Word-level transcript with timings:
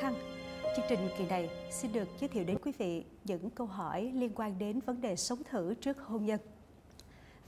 khăn. 0.00 0.14
Chương 0.76 0.84
trình 0.88 1.08
kỳ 1.18 1.26
này 1.26 1.50
xin 1.70 1.92
được 1.92 2.08
giới 2.20 2.28
thiệu 2.28 2.44
đến 2.44 2.58
quý 2.62 2.72
vị 2.78 3.04
những 3.24 3.50
câu 3.50 3.66
hỏi 3.66 4.12
liên 4.14 4.30
quan 4.34 4.58
đến 4.58 4.80
vấn 4.80 5.00
đề 5.00 5.16
sống 5.16 5.42
thử 5.50 5.74
trước 5.74 5.98
hôn 5.98 6.26
nhân. 6.26 6.40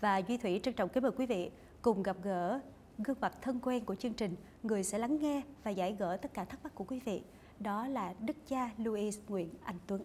Và 0.01 0.19
Duy 0.19 0.37
Thủy 0.37 0.61
trân 0.63 0.75
trọng 0.75 0.89
kính 0.89 1.03
mời 1.03 1.13
quý 1.17 1.27
vị 1.27 1.51
cùng 1.83 2.03
gặp 2.03 2.17
gỡ 2.23 2.61
gương 2.99 3.21
mặt 3.21 3.33
thân 3.43 3.61
quen 3.63 3.85
của 3.85 3.95
chương 3.95 4.13
trình, 4.13 4.35
người 4.63 4.85
sẽ 4.85 4.99
lắng 4.99 5.19
nghe 5.21 5.43
và 5.65 5.71
giải 5.71 5.97
gỡ 5.99 6.17
tất 6.17 6.35
cả 6.35 6.45
thắc 6.45 6.63
mắc 6.63 6.75
của 6.75 6.85
quý 6.85 7.01
vị. 7.05 7.23
Đó 7.61 7.87
là 7.87 8.15
Đức 8.21 8.37
cha 8.49 8.71
Louis 8.79 9.19
Nguyễn 9.29 9.51
Anh 9.63 9.79
Tuấn. 9.87 10.03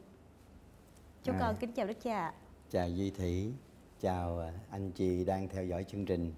Chúng 1.24 1.36
À. 1.36 1.40
con 1.42 1.56
kính 1.60 1.72
chào 1.72 1.88
Đức 1.88 2.02
cha. 2.04 2.34
Chào 2.72 2.90
Duy 2.90 3.10
Thủy, 3.10 3.54
chào 4.02 4.40
à, 4.40 4.54
anh 4.72 4.92
chị 4.92 5.26
đang 5.26 5.48
theo 5.48 5.66
dõi 5.66 5.84
chương 5.84 6.06
trình. 6.06 6.34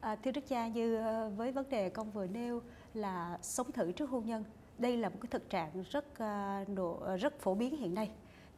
À, 0.00 0.16
thưa 0.16 0.30
Đức 0.30 0.48
cha, 0.48 0.68
như 0.68 0.96
ờ, 0.96 1.30
với 1.36 1.52
vấn 1.52 1.68
đề 1.68 1.90
con 1.90 2.10
vừa 2.10 2.26
nêu 2.26 2.62
là 2.94 3.38
sống 3.42 3.72
thử 3.72 3.92
trước 3.92 4.10
hôn 4.10 4.26
nhân, 4.26 4.44
đây 4.78 4.96
là 4.96 5.08
một 5.08 5.16
cái 5.20 5.28
thực 5.30 5.50
trạng 5.50 5.84
rất 5.90 6.18
ờ, 6.18 6.64
ờ, 7.00 7.16
rất 7.16 7.40
phổ 7.40 7.54
biến 7.54 7.76
hiện 7.76 7.94
nay. 7.94 8.10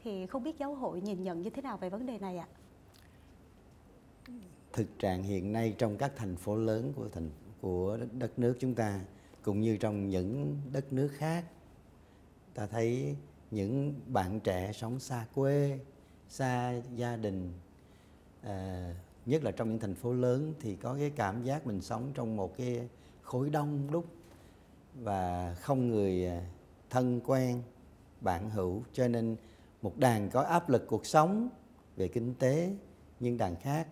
Thì 0.04 0.26
không 0.26 0.42
biết 0.42 0.58
giáo 0.58 0.74
hội 0.74 1.00
nhìn 1.00 1.22
nhận 1.22 1.42
như 1.42 1.50
thế 1.50 1.62
nào 1.62 1.76
về 1.76 1.90
vấn 1.90 2.06
đề 2.06 2.18
này 2.18 2.38
ạ? 2.38 2.48
Thực 4.72 4.98
trạng 4.98 5.22
hiện 5.22 5.52
nay 5.52 5.74
trong 5.78 5.96
các 5.96 6.12
thành 6.16 6.36
phố 6.36 6.56
lớn 6.56 6.92
của 6.96 7.08
thành 7.08 7.30
của 7.60 7.98
đất 8.12 8.38
nước 8.38 8.56
chúng 8.60 8.74
ta 8.74 9.00
cũng 9.42 9.60
như 9.60 9.76
trong 9.76 10.08
những 10.08 10.60
đất 10.72 10.92
nước 10.92 11.08
khác 11.08 11.44
ta 12.54 12.66
thấy 12.66 13.16
những 13.50 13.94
bạn 14.06 14.40
trẻ 14.40 14.72
sống 14.72 15.00
xa 15.00 15.26
quê, 15.34 15.78
xa 16.28 16.74
gia 16.96 17.16
đình 17.16 17.52
à, 18.42 18.94
nhất 19.26 19.44
là 19.44 19.50
trong 19.50 19.70
những 19.70 19.80
thành 19.80 19.94
phố 19.94 20.12
lớn 20.12 20.54
thì 20.60 20.76
có 20.76 20.94
cái 20.94 21.10
cảm 21.16 21.44
giác 21.44 21.66
mình 21.66 21.80
sống 21.80 22.10
trong 22.14 22.36
một 22.36 22.56
cái 22.56 22.88
khối 23.22 23.50
đông 23.50 23.90
đúc 23.90 24.04
và 25.02 25.54
không 25.60 25.88
người 25.88 26.26
à, 26.26 26.42
thân 26.90 27.20
quen, 27.26 27.62
bạn 28.20 28.50
hữu. 28.50 28.82
Cho 28.92 29.08
nên 29.08 29.36
một 29.82 29.98
đàn 29.98 30.30
có 30.30 30.40
áp 30.42 30.68
lực 30.68 30.86
cuộc 30.86 31.06
sống 31.06 31.48
về 31.96 32.08
kinh 32.08 32.34
tế, 32.34 32.72
nhưng 33.20 33.36
đàn 33.36 33.56
khác 33.56 33.88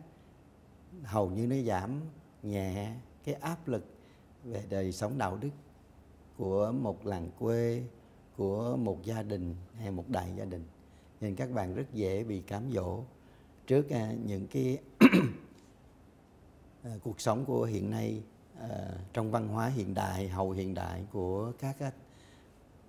hầu 1.02 1.30
như 1.30 1.46
nó 1.46 1.56
giảm 1.66 2.00
nhẹ 2.42 2.94
cái 3.24 3.34
áp 3.34 3.68
lực 3.68 3.84
về 4.44 4.64
đời 4.70 4.92
sống 4.92 5.18
đạo 5.18 5.36
đức 5.36 5.50
của 6.38 6.72
một 6.72 7.06
làng 7.06 7.30
quê, 7.38 7.82
của 8.36 8.76
một 8.76 9.02
gia 9.04 9.22
đình 9.22 9.54
hay 9.78 9.90
một 9.90 10.08
đại 10.08 10.32
gia 10.36 10.44
đình. 10.44 10.64
Nên 11.20 11.34
các 11.34 11.50
bạn 11.52 11.74
rất 11.74 11.92
dễ 11.92 12.24
bị 12.24 12.40
cám 12.40 12.70
dỗ 12.72 13.04
trước 13.66 13.90
à, 13.90 14.12
những 14.26 14.46
cái 14.46 14.78
à, 16.82 16.90
cuộc 17.02 17.20
sống 17.20 17.44
của 17.44 17.64
hiện 17.64 17.90
nay. 17.90 18.22
Ờ, 18.58 18.98
trong 19.12 19.30
văn 19.30 19.48
hóa 19.48 19.66
hiện 19.66 19.94
đại 19.94 20.28
hậu 20.28 20.50
hiện 20.50 20.74
đại 20.74 21.04
của 21.12 21.52
các, 21.58 21.94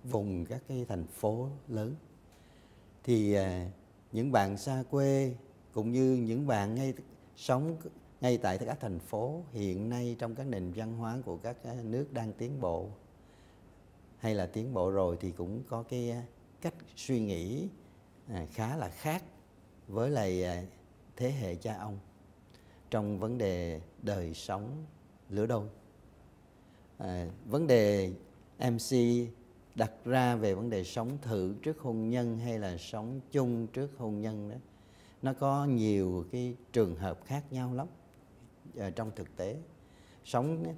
vùng 0.04 0.46
các 0.46 0.62
cái 0.68 0.86
thành 0.90 1.08
phố 1.08 1.50
lớn. 1.68 1.96
Thì 3.04 3.34
ờ, 3.34 3.50
những 4.12 4.32
bạn 4.32 4.58
xa 4.58 4.84
quê 4.90 5.36
cũng 5.74 5.92
như 5.92 6.16
những 6.16 6.48
bạn 6.48 6.76
ngay 6.76 6.94
sống 7.36 7.78
ngay 8.22 8.38
tại 8.38 8.58
các 8.58 8.78
thành 8.80 9.00
phố 9.00 9.44
hiện 9.54 9.90
nay 9.90 10.16
trong 10.20 10.36
các 10.36 10.48
nền 10.48 10.72
văn 10.76 10.98
hóa 10.98 11.18
của 11.26 11.38
các 11.38 11.58
ờ, 11.64 11.76
nước 11.84 12.14
đang 12.14 12.34
tiến 12.34 12.62
bộ 12.62 12.90
hay 14.18 14.36
là 14.36 14.46
tiến 14.46 14.74
bộ 14.74 14.92
rồi 14.92 15.18
thì 15.22 15.32
cũng 15.32 15.64
có 15.70 15.84
cái 15.84 16.24
cách 16.62 16.74
suy 16.96 17.20
nghĩ 17.20 17.68
khá 18.52 18.78
là 18.78 18.90
khác 18.90 19.24
với 19.88 20.10
lại 20.10 20.44
thế 21.16 21.32
hệ 21.32 21.56
cha 21.56 21.78
ông 21.78 22.00
trong 22.90 23.20
vấn 23.20 23.38
đề 23.38 23.82
đời 24.02 24.34
sống 24.34 24.86
lửa 25.30 25.46
đôi 25.46 25.68
à, 26.98 27.28
vấn 27.46 27.68
đề 27.68 28.14
MC 28.60 28.98
đặt 29.76 29.92
ra 30.06 30.36
về 30.36 30.54
vấn 30.54 30.70
đề 30.70 30.84
sống 30.84 31.18
thử 31.22 31.56
trước 31.62 31.80
hôn 31.80 32.10
nhân 32.10 32.40
hay 32.40 32.60
là 32.60 32.78
sống 32.78 33.20
chung 33.32 33.68
trước 33.68 33.92
hôn 33.98 34.22
nhân 34.22 34.50
đó 34.50 34.56
nó 35.22 35.34
có 35.34 35.66
nhiều 35.66 36.26
cái 36.32 36.56
trường 36.74 36.96
hợp 36.96 37.26
khác 37.26 37.44
nhau 37.52 37.74
lắm 37.74 37.88
à, 38.78 38.90
trong 38.90 39.12
thực 39.16 39.36
tế. 39.36 39.58
Sống 40.24 40.74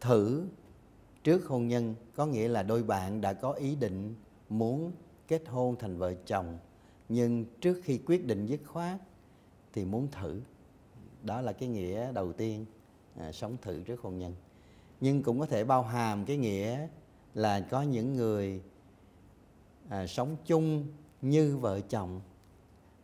thử 0.00 0.46
trước 1.24 1.46
hôn 1.46 1.68
nhân 1.68 1.94
có 2.14 2.26
nghĩa 2.26 2.48
là 2.48 2.62
đôi 2.62 2.82
bạn 2.82 3.20
đã 3.20 3.32
có 3.32 3.52
ý 3.52 3.76
định 3.76 4.14
muốn 4.48 4.92
kết 5.28 5.42
hôn 5.48 5.76
thành 5.78 5.98
vợ 5.98 6.14
chồng 6.26 6.58
nhưng 7.08 7.44
trước 7.60 7.80
khi 7.84 7.98
quyết 8.06 8.26
định 8.26 8.46
dứt 8.46 8.60
khoát 8.66 9.00
thì 9.72 9.84
muốn 9.84 10.08
thử. 10.10 10.40
Đó 11.22 11.40
là 11.40 11.52
cái 11.52 11.68
nghĩa 11.68 12.12
đầu 12.12 12.32
tiên 12.32 12.66
à, 13.18 13.32
sống 13.32 13.56
thử 13.62 13.82
trước 13.82 14.00
hôn 14.00 14.18
nhân 14.18 14.34
nhưng 15.00 15.22
cũng 15.22 15.40
có 15.40 15.46
thể 15.46 15.64
bao 15.64 15.82
hàm 15.82 16.24
cái 16.24 16.36
nghĩa 16.36 16.88
là 17.34 17.60
có 17.60 17.82
những 17.82 18.16
người 18.16 18.62
à, 19.88 20.06
sống 20.06 20.36
chung 20.46 20.86
như 21.22 21.56
vợ 21.56 21.80
chồng 21.80 22.20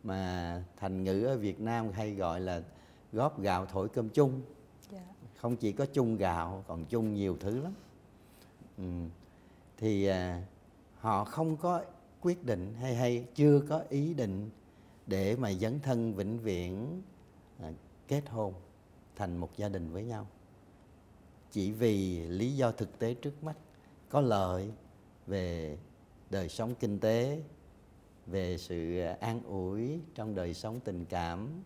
mà 0.03 0.63
thành 0.77 1.03
ngữ 1.03 1.23
ở 1.23 1.37
Việt 1.37 1.59
Nam 1.61 1.91
hay 1.91 2.15
gọi 2.15 2.39
là 2.39 2.61
góp 3.11 3.39
gạo 3.39 3.65
thổi 3.65 3.89
cơm 3.89 4.09
chung 4.09 4.41
Dạ. 4.91 5.01
không 5.35 5.55
chỉ 5.55 5.71
có 5.71 5.85
chung 5.85 6.17
gạo 6.17 6.63
còn 6.67 6.85
chung 6.85 7.13
nhiều 7.13 7.37
thứ 7.39 7.61
lắm 7.61 7.73
ừ. 8.77 8.83
thì 9.77 10.05
à, 10.05 10.43
họ 10.99 11.25
không 11.25 11.57
có 11.57 11.83
quyết 12.21 12.43
định 12.45 12.73
hay 12.79 12.95
hay 12.95 13.25
chưa 13.35 13.61
có 13.69 13.83
ý 13.89 14.13
định 14.13 14.49
để 15.07 15.35
mà 15.35 15.53
dấn 15.53 15.79
thân 15.79 16.13
vĩnh 16.13 16.39
viễn 16.39 17.01
à, 17.59 17.71
kết 18.07 18.29
hôn 18.29 18.53
thành 19.21 19.37
một 19.37 19.57
gia 19.57 19.69
đình 19.69 19.91
với 19.91 20.03
nhau. 20.03 20.27
Chỉ 21.51 21.71
vì 21.71 22.23
lý 22.27 22.55
do 22.55 22.71
thực 22.71 22.99
tế 22.99 23.13
trước 23.13 23.43
mắt, 23.43 23.57
có 24.09 24.21
lợi 24.21 24.71
về 25.27 25.77
đời 26.29 26.49
sống 26.49 26.75
kinh 26.79 26.99
tế, 26.99 27.41
về 28.27 28.57
sự 28.57 28.99
an 29.19 29.41
ủi 29.43 29.99
trong 30.15 30.35
đời 30.35 30.53
sống 30.53 30.79
tình 30.79 31.05
cảm, 31.05 31.63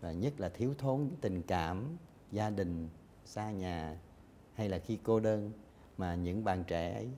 và 0.00 0.12
nhất 0.12 0.40
là 0.40 0.48
thiếu 0.48 0.74
thốn 0.78 1.10
tình 1.20 1.42
cảm, 1.42 1.96
gia 2.32 2.50
đình, 2.50 2.88
xa 3.24 3.50
nhà, 3.50 3.98
hay 4.54 4.68
là 4.68 4.78
khi 4.78 4.98
cô 5.02 5.20
đơn 5.20 5.52
mà 5.98 6.14
những 6.14 6.44
bạn 6.44 6.64
trẻ 6.64 6.94
ấy 6.94 7.08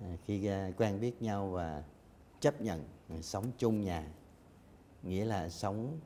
à, 0.00 0.16
khi 0.26 0.46
à, 0.46 0.70
quen 0.76 1.00
biết 1.00 1.22
nhau 1.22 1.50
và 1.50 1.84
chấp 2.40 2.60
nhận 2.60 2.84
à, 3.08 3.16
sống 3.22 3.46
chung 3.58 3.84
nhà. 3.84 4.06
Nghĩa 5.02 5.24
là 5.24 5.48
sống 5.48 5.98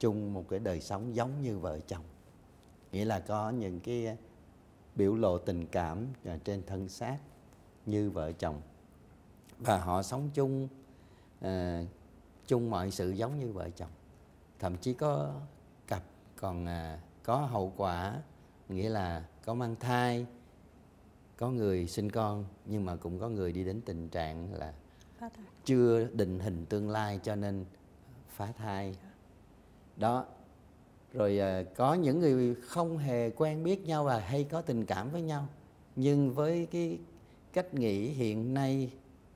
chung 0.00 0.34
một 0.34 0.44
cái 0.48 0.58
đời 0.58 0.80
sống 0.80 1.14
giống 1.14 1.42
như 1.42 1.58
vợ 1.58 1.78
chồng. 1.80 2.04
Nghĩa 2.92 3.04
là 3.04 3.20
có 3.20 3.50
những 3.50 3.80
cái 3.80 4.16
biểu 4.94 5.16
lộ 5.16 5.38
tình 5.38 5.66
cảm 5.66 6.06
trên 6.44 6.62
thân 6.66 6.88
xác 6.88 7.18
như 7.86 8.10
vợ 8.10 8.32
chồng. 8.32 8.60
Và 9.58 9.78
họ 9.78 10.02
sống 10.02 10.30
chung 10.34 10.68
à, 11.40 11.84
chung 12.46 12.70
mọi 12.70 12.90
sự 12.90 13.10
giống 13.10 13.38
như 13.38 13.52
vợ 13.52 13.70
chồng. 13.70 13.90
Thậm 14.58 14.76
chí 14.76 14.94
có 14.94 15.40
cặp 15.86 16.02
còn 16.36 16.66
à, 16.66 17.00
có 17.22 17.36
hậu 17.36 17.72
quả 17.76 18.20
nghĩa 18.68 18.88
là 18.88 19.24
có 19.44 19.54
mang 19.54 19.76
thai 19.76 20.26
có 21.36 21.50
người 21.50 21.86
sinh 21.86 22.10
con 22.10 22.44
nhưng 22.66 22.84
mà 22.84 22.96
cũng 22.96 23.18
có 23.18 23.28
người 23.28 23.52
đi 23.52 23.64
đến 23.64 23.80
tình 23.80 24.08
trạng 24.08 24.54
là 24.54 24.72
chưa 25.64 26.08
định 26.12 26.38
hình 26.38 26.66
tương 26.66 26.90
lai 26.90 27.20
cho 27.22 27.36
nên 27.36 27.64
phá 28.28 28.52
thai 28.52 28.96
đó 29.96 30.24
rồi 31.12 31.38
à, 31.38 31.62
có 31.76 31.94
những 31.94 32.20
người 32.20 32.54
không 32.54 32.98
hề 32.98 33.30
quen 33.30 33.64
biết 33.64 33.86
nhau 33.86 34.04
và 34.04 34.18
hay 34.18 34.44
có 34.44 34.62
tình 34.62 34.86
cảm 34.86 35.10
với 35.10 35.22
nhau 35.22 35.46
nhưng 35.96 36.32
với 36.34 36.66
cái 36.70 36.98
cách 37.52 37.74
nghĩ 37.74 38.08
hiện 38.08 38.54
nay 38.54 38.90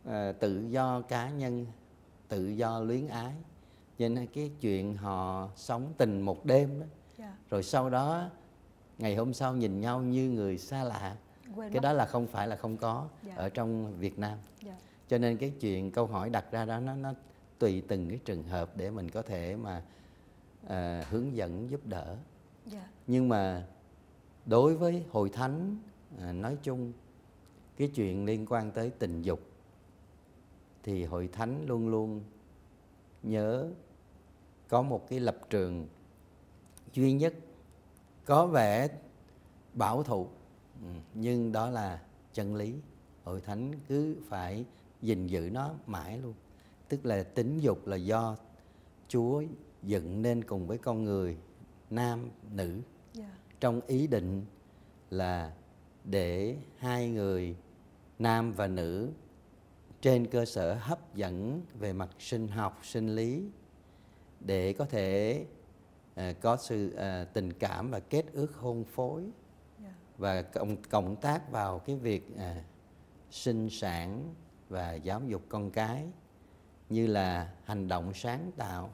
à, 0.04 0.32
tự 0.32 0.64
do 0.70 1.00
cá 1.00 1.30
nhân 1.30 1.66
tự 2.28 2.48
do 2.48 2.80
luyến 2.80 3.08
ái 3.08 3.32
cho 3.98 4.08
nên 4.08 4.26
cái 4.26 4.50
chuyện 4.60 4.94
họ 4.94 5.48
sống 5.56 5.92
tình 5.98 6.20
một 6.20 6.44
đêm 6.44 6.80
đó 6.80 6.86
Dạ. 7.18 7.34
rồi 7.50 7.62
sau 7.62 7.90
đó 7.90 8.30
ngày 8.98 9.16
hôm 9.16 9.34
sau 9.34 9.54
nhìn 9.56 9.80
nhau 9.80 10.02
như 10.02 10.28
người 10.30 10.58
xa 10.58 10.84
lạ 10.84 11.16
Quên 11.56 11.72
cái 11.72 11.80
mất. 11.80 11.82
đó 11.82 11.92
là 11.92 12.06
không 12.06 12.26
phải 12.26 12.48
là 12.48 12.56
không 12.56 12.76
có 12.76 13.08
Dạ. 13.26 13.32
ở 13.36 13.48
trong 13.48 13.98
Việt 13.98 14.18
Nam 14.18 14.38
Dạ. 14.62 14.76
cho 15.08 15.18
nên 15.18 15.36
cái 15.36 15.52
chuyện 15.60 15.90
câu 15.90 16.06
hỏi 16.06 16.30
đặt 16.30 16.44
ra 16.50 16.64
đó 16.64 16.80
nó 16.80 16.94
nó 16.94 17.12
tùy 17.58 17.82
từng 17.88 18.08
cái 18.08 18.18
trường 18.24 18.42
hợp 18.42 18.76
để 18.76 18.90
mình 18.90 19.10
có 19.10 19.22
thể 19.22 19.56
mà 19.56 19.82
à, 20.66 21.04
hướng 21.10 21.36
dẫn 21.36 21.70
giúp 21.70 21.86
đỡ. 21.86 22.16
Dạ. 22.66 22.88
nhưng 23.06 23.28
mà 23.28 23.66
đối 24.46 24.76
với 24.76 25.04
hội 25.10 25.28
thánh 25.28 25.76
à, 26.18 26.32
nói 26.32 26.56
chung 26.62 26.92
cái 27.76 27.88
chuyện 27.88 28.24
liên 28.24 28.46
quan 28.48 28.70
tới 28.70 28.90
tình 28.90 29.22
dục 29.22 29.40
thì 30.82 31.04
hội 31.04 31.28
thánh 31.32 31.64
luôn 31.66 31.88
luôn 31.88 32.22
nhớ 33.22 33.70
có 34.68 34.82
một 34.82 35.08
cái 35.08 35.20
lập 35.20 35.38
trường 35.50 35.88
duy 36.92 37.12
nhất 37.12 37.34
có 38.24 38.46
vẻ 38.46 38.88
bảo 39.74 40.02
thủ. 40.02 40.28
Ừ, 40.80 40.88
nhưng 41.14 41.52
đó 41.52 41.70
là 41.70 42.02
chân 42.32 42.56
lý. 42.56 42.74
Hội 43.24 43.40
thánh 43.40 43.72
cứ 43.88 44.16
phải 44.28 44.64
gìn 45.02 45.26
giữ 45.26 45.50
nó 45.52 45.70
mãi 45.86 46.18
luôn. 46.18 46.34
Tức 46.88 47.06
là 47.06 47.22
tính 47.22 47.58
dục 47.58 47.86
là 47.86 47.96
do 47.96 48.36
chúa 49.08 49.42
dựng 49.82 50.22
nên 50.22 50.44
cùng 50.44 50.66
với 50.66 50.78
con 50.78 51.04
người 51.04 51.36
nam 51.90 52.30
nữ 52.50 52.80
Dạ. 53.14 53.30
trong 53.60 53.80
ý 53.86 54.06
định 54.06 54.44
là 55.10 55.52
để 56.04 56.56
hai 56.76 57.08
người 57.08 57.56
nam 58.18 58.52
và 58.52 58.66
nữ 58.66 59.10
trên 60.00 60.26
cơ 60.26 60.44
sở 60.44 60.74
hấp 60.74 61.14
dẫn 61.14 61.62
về 61.78 61.92
mặt 61.92 62.10
sinh 62.18 62.48
học 62.48 62.80
sinh 62.82 63.14
lý 63.14 63.44
để 64.40 64.72
có 64.72 64.84
thể 64.84 65.44
uh, 66.14 66.22
có 66.40 66.56
sự 66.56 66.94
uh, 66.94 67.32
tình 67.32 67.52
cảm 67.52 67.90
và 67.90 68.00
kết 68.00 68.24
ước 68.32 68.56
hôn 68.56 68.84
phối 68.84 69.22
yeah. 69.82 69.94
và 70.18 70.42
cộng, 70.42 70.82
cộng 70.82 71.16
tác 71.16 71.50
vào 71.50 71.78
cái 71.78 71.96
việc 71.96 72.28
uh, 72.34 72.40
sinh 73.30 73.70
sản 73.70 74.34
và 74.68 74.94
giáo 74.94 75.22
dục 75.26 75.42
con 75.48 75.70
cái 75.70 76.06
như 76.88 77.06
là 77.06 77.52
hành 77.64 77.88
động 77.88 78.14
sáng 78.14 78.50
tạo 78.56 78.90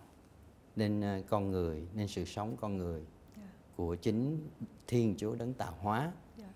nên 0.76 1.00
uh, 1.00 1.26
con 1.28 1.50
người 1.50 1.86
nên 1.94 2.08
sự 2.08 2.24
sống 2.24 2.56
con 2.60 2.76
người 2.76 3.02
yeah. 3.36 3.48
của 3.76 3.94
chính 3.94 4.48
thiên 4.86 5.14
chúa 5.18 5.34
đấng 5.34 5.54
tạo 5.54 5.74
hóa 5.80 6.12
yeah. 6.38 6.50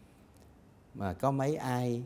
mà 0.94 1.12
có 1.12 1.30
mấy 1.30 1.56
ai 1.56 2.02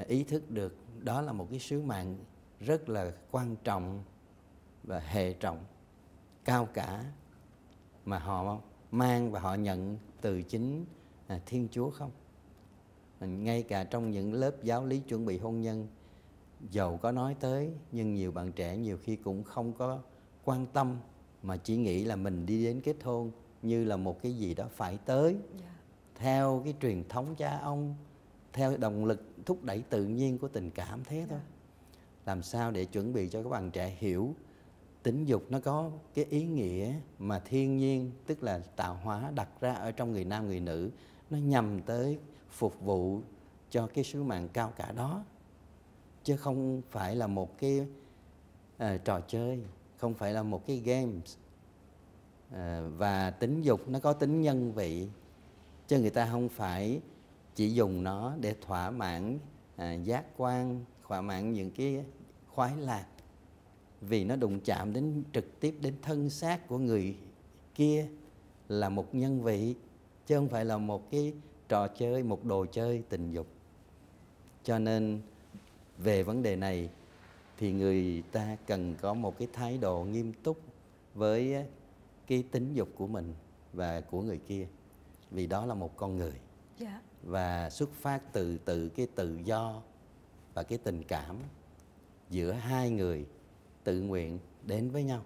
uh, 0.00 0.06
ý 0.06 0.24
thức 0.24 0.50
được 0.50 0.76
đó 1.02 1.20
là 1.20 1.32
một 1.32 1.46
cái 1.50 1.58
sứ 1.58 1.82
mạng 1.82 2.16
rất 2.60 2.88
là 2.88 3.12
quan 3.30 3.56
trọng 3.64 4.02
và 4.84 5.00
hệ 5.00 5.32
trọng 5.32 5.64
cao 6.44 6.68
cả 6.74 7.04
mà 8.04 8.18
họ 8.18 8.58
mang 8.90 9.32
và 9.32 9.40
họ 9.40 9.54
nhận 9.54 9.98
từ 10.20 10.42
chính 10.42 10.84
à, 11.26 11.40
Thiên 11.46 11.68
Chúa 11.70 11.90
không? 11.90 12.10
Ngay 13.20 13.62
cả 13.62 13.84
trong 13.84 14.10
những 14.10 14.34
lớp 14.34 14.62
giáo 14.62 14.86
lý 14.86 15.00
chuẩn 15.00 15.26
bị 15.26 15.38
hôn 15.38 15.60
nhân 15.60 15.86
Dầu 16.70 16.96
có 16.96 17.12
nói 17.12 17.36
tới 17.40 17.72
nhưng 17.92 18.14
nhiều 18.14 18.32
bạn 18.32 18.52
trẻ 18.52 18.76
nhiều 18.76 18.98
khi 19.02 19.16
cũng 19.16 19.44
không 19.44 19.72
có 19.72 19.98
quan 20.44 20.66
tâm 20.66 20.96
Mà 21.42 21.56
chỉ 21.56 21.76
nghĩ 21.76 22.04
là 22.04 22.16
mình 22.16 22.46
đi 22.46 22.64
đến 22.64 22.80
kết 22.80 22.96
hôn 23.02 23.30
như 23.62 23.84
là 23.84 23.96
một 23.96 24.22
cái 24.22 24.36
gì 24.36 24.54
đó 24.54 24.66
phải 24.74 24.98
tới 25.04 25.32
yeah. 25.32 25.44
Dạ. 25.60 25.74
Theo 26.14 26.62
cái 26.64 26.74
truyền 26.82 27.08
thống 27.08 27.34
cha 27.34 27.58
ông 27.58 27.94
Theo 28.52 28.76
động 28.76 29.04
lực 29.04 29.22
thúc 29.46 29.64
đẩy 29.64 29.82
tự 29.90 30.04
nhiên 30.04 30.38
của 30.38 30.48
tình 30.48 30.70
cảm 30.70 31.04
thế 31.04 31.16
yeah. 31.16 31.30
thôi 31.30 31.38
dạ. 31.42 32.00
Làm 32.26 32.42
sao 32.42 32.70
để 32.70 32.84
chuẩn 32.84 33.12
bị 33.12 33.28
cho 33.28 33.42
các 33.42 33.48
bạn 33.48 33.70
trẻ 33.70 33.96
hiểu 33.98 34.34
tính 35.06 35.24
dục 35.24 35.42
nó 35.50 35.60
có 35.60 35.90
cái 36.14 36.24
ý 36.24 36.44
nghĩa 36.44 36.94
mà 37.18 37.38
thiên 37.38 37.76
nhiên 37.76 38.10
tức 38.26 38.42
là 38.42 38.60
tạo 38.76 38.94
hóa 39.02 39.30
đặt 39.34 39.48
ra 39.60 39.72
ở 39.72 39.92
trong 39.92 40.12
người 40.12 40.24
nam 40.24 40.46
người 40.46 40.60
nữ 40.60 40.90
nó 41.30 41.38
nhằm 41.38 41.82
tới 41.82 42.18
phục 42.50 42.80
vụ 42.80 43.20
cho 43.70 43.86
cái 43.86 44.04
sứ 44.04 44.22
mạng 44.22 44.48
cao 44.52 44.72
cả 44.76 44.92
đó 44.92 45.24
chứ 46.24 46.36
không 46.36 46.82
phải 46.90 47.16
là 47.16 47.26
một 47.26 47.58
cái 47.58 47.80
uh, 48.76 49.04
trò 49.04 49.20
chơi 49.20 49.60
không 49.96 50.14
phải 50.14 50.32
là 50.32 50.42
một 50.42 50.66
cái 50.66 50.76
games 50.76 51.36
à, 52.52 52.82
và 52.96 53.30
tính 53.30 53.62
dục 53.62 53.88
nó 53.88 53.98
có 53.98 54.12
tính 54.12 54.42
nhân 54.42 54.72
vị, 54.72 55.08
chứ 55.86 56.00
người 56.00 56.10
ta 56.10 56.28
không 56.30 56.48
phải 56.48 57.00
chỉ 57.54 57.70
dùng 57.70 58.02
nó 58.02 58.34
để 58.40 58.54
thỏa 58.60 58.90
mãn 58.90 59.38
à, 59.76 59.94
giác 59.94 60.24
quan, 60.36 60.84
thỏa 61.08 61.20
mãn 61.20 61.52
những 61.52 61.70
cái 61.70 62.04
khoái 62.54 62.76
lạc. 62.76 63.06
Vì 64.00 64.24
nó 64.24 64.36
đụng 64.36 64.60
chạm 64.60 64.92
đến, 64.92 65.24
trực 65.32 65.60
tiếp 65.60 65.74
đến 65.80 65.94
thân 66.02 66.30
xác 66.30 66.68
của 66.68 66.78
người 66.78 67.16
kia 67.74 68.06
là 68.68 68.88
một 68.88 69.14
nhân 69.14 69.42
vị, 69.42 69.74
chứ 70.26 70.36
không 70.36 70.48
phải 70.48 70.64
là 70.64 70.78
một 70.78 71.10
cái 71.10 71.32
trò 71.68 71.88
chơi, 71.88 72.22
một 72.22 72.44
đồ 72.44 72.66
chơi 72.72 73.02
tình 73.08 73.30
dục. 73.30 73.46
Cho 74.64 74.78
nên, 74.78 75.20
về 75.98 76.22
vấn 76.22 76.42
đề 76.42 76.56
này 76.56 76.90
thì 77.58 77.72
người 77.72 78.22
ta 78.32 78.56
cần 78.66 78.94
có 79.00 79.14
một 79.14 79.38
cái 79.38 79.48
thái 79.52 79.78
độ 79.78 80.04
nghiêm 80.04 80.32
túc 80.32 80.60
với 81.14 81.66
cái 82.26 82.44
tính 82.50 82.74
dục 82.74 82.88
của 82.96 83.06
mình 83.06 83.34
và 83.72 84.00
của 84.00 84.22
người 84.22 84.38
kia 84.38 84.66
vì 85.30 85.46
đó 85.46 85.66
là 85.66 85.74
một 85.74 85.96
con 85.96 86.16
người 86.16 86.30
yeah. 86.30 86.40
Dạ. 86.78 87.00
và 87.22 87.70
xuất 87.70 87.90
phát 87.92 88.32
từ 88.32 88.58
từ 88.58 88.88
cái 88.88 89.06
tự 89.14 89.38
do 89.44 89.82
và 90.54 90.62
cái 90.62 90.78
tình 90.78 91.02
cảm 91.02 91.36
giữa 92.30 92.52
hai 92.52 92.90
người 92.90 93.26
tự 93.84 94.00
nguyện 94.00 94.38
đến 94.62 94.90
với 94.90 95.04
nhau 95.04 95.24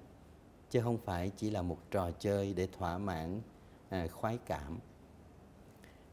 chứ 0.71 0.81
không 0.81 0.99
phải 0.99 1.31
chỉ 1.37 1.51
là 1.51 1.63
một 1.63 1.79
trò 1.91 2.11
chơi 2.11 2.55
để 2.55 2.69
thỏa 2.79 2.99
mãn 2.99 3.41
à, 3.89 4.07
khoái 4.07 4.39
cảm 4.47 4.79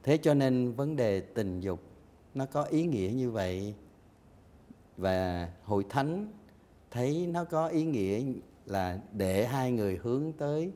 thế 0.04 0.18
cho 0.18 0.34
nên 0.34 0.72
vấn 0.72 0.96
đề 0.96 1.22
tình 1.22 1.60
dục 1.60 1.80
nó 2.34 2.46
có 2.46 2.64
ý 2.64 2.86
nghĩa 2.86 3.12
như 3.16 3.32
vậy 3.32 3.74
và 4.98 5.50
hội 5.64 5.86
thánh 5.90 6.28
thấy 6.92 7.28
nó 7.28 7.44
có 7.44 7.68
ý 7.68 7.86
nghĩa 7.86 8.24
là 8.66 9.00
để 9.12 9.48
hai 9.48 9.72
người 9.72 10.00
hướng 10.04 10.34
tới 10.34 10.72